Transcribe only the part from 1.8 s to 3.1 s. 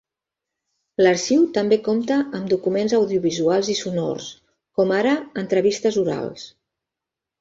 compta amb documents